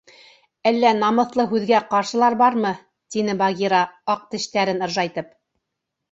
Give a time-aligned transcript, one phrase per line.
[0.69, 2.71] —Әллә намыҫлы һүҙгә ҡаршылар бармы?—
[3.15, 3.81] тине Багира,
[4.15, 5.29] аҡ тештәрен ыржайтып.